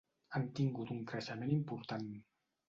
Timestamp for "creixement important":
1.11-2.09